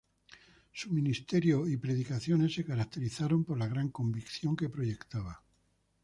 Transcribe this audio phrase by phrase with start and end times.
[0.71, 5.43] Su ministerio y predicaciones se caracterizaron por la gran convicción que proyectaba.